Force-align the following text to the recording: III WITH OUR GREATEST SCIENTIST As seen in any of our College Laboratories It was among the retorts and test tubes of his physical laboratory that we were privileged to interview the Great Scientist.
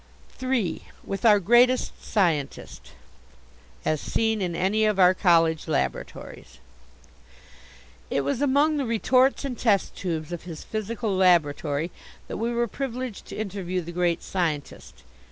III 0.41 0.85
WITH 1.03 1.23
OUR 1.25 1.39
GREATEST 1.39 1.93
SCIENTIST 2.03 2.93
As 3.85 4.01
seen 4.01 4.41
in 4.41 4.55
any 4.55 4.83
of 4.83 4.97
our 4.97 5.13
College 5.13 5.67
Laboratories 5.67 6.57
It 8.09 8.21
was 8.21 8.41
among 8.41 8.77
the 8.77 8.85
retorts 8.87 9.45
and 9.45 9.55
test 9.55 9.95
tubes 9.95 10.31
of 10.31 10.41
his 10.45 10.63
physical 10.63 11.15
laboratory 11.15 11.91
that 12.27 12.37
we 12.37 12.51
were 12.51 12.67
privileged 12.67 13.27
to 13.27 13.35
interview 13.35 13.79
the 13.81 13.91
Great 13.91 14.23
Scientist. 14.23 15.03